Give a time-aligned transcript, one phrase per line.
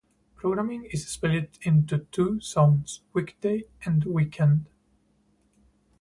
[0.33, 4.65] Programming is split into two zones- weekday and weekend.